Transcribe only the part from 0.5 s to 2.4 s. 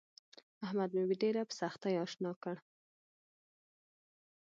احمد مې ډېره په سختي اشنا